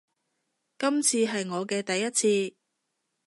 [0.79, 2.09] 今次係我嘅第一
[2.49, 2.55] 次